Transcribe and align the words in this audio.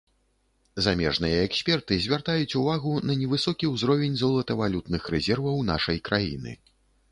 Замежныя 0.85 1.41
эксперты 1.49 1.93
звяртаюць 2.05 2.57
увагу 2.61 2.95
на 3.11 3.19
невысокі 3.21 3.71
ўзровень 3.75 4.19
золатавалютных 4.25 5.01
рэзерваў 5.17 5.63
нашай 5.71 6.05
краіны. 6.11 6.59